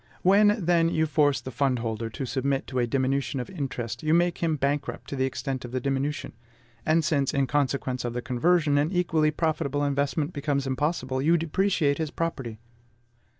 When, 0.23 0.65
then, 0.65 0.89
you 0.89 1.05
force 1.05 1.41
the 1.41 1.51
fund 1.51 1.77
holder 1.77 2.09
to 2.09 2.25
submit 2.25 2.65
to 2.65 2.79
a 2.79 2.87
diminution 2.87 3.39
of 3.39 3.51
interest, 3.51 4.01
you 4.01 4.15
make 4.15 4.39
him 4.39 4.55
bankrupt 4.55 5.07
to 5.11 5.15
the 5.15 5.25
extent 5.25 5.63
of 5.63 5.71
the 5.71 5.79
diminution; 5.79 6.33
and 6.87 7.05
since, 7.05 7.35
in 7.35 7.45
consequence 7.45 8.03
of 8.03 8.13
the 8.13 8.21
conversion, 8.23 8.79
an 8.79 8.91
equally 8.91 9.29
profitable 9.29 9.85
investment 9.85 10.33
becomes 10.33 10.65
impossible, 10.65 11.21
you 11.21 11.37
depreciate 11.37 11.99
his 11.99 12.09
property. 12.09 12.57